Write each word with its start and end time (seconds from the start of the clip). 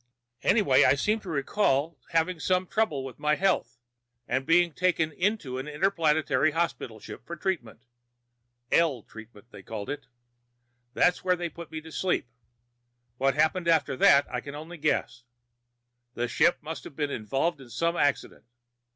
"Anyway, 0.41 0.83
I 0.83 0.95
seem 0.95 1.19
to 1.19 1.29
recall 1.29 1.99
having 2.09 2.39
some 2.39 2.65
trouble 2.65 3.05
with 3.05 3.19
my 3.19 3.35
health, 3.35 3.77
and 4.27 4.47
being 4.47 4.73
taken 4.73 5.11
onto 5.23 5.59
an 5.59 5.67
inter 5.67 5.91
planetary 5.91 6.49
hospital 6.53 6.99
ship 6.99 7.23
for 7.23 7.35
treatment 7.35 7.81
L 8.71 9.03
treatment, 9.03 9.51
they 9.51 9.61
called 9.61 9.91
it. 9.91 10.07
That's 10.95 11.23
where 11.23 11.35
they 11.35 11.49
put 11.49 11.69
me 11.71 11.81
to 11.81 11.91
sleep. 11.91 12.25
What 13.19 13.35
happened 13.35 13.67
after 13.67 13.95
that, 13.95 14.25
I 14.33 14.41
can 14.41 14.55
only 14.55 14.77
guess. 14.79 15.23
The 16.15 16.27
ship 16.27 16.57
must 16.63 16.83
have 16.85 16.95
been 16.95 17.11
involved 17.11 17.61
in 17.61 17.69
some 17.69 17.95
accident. 17.95 18.45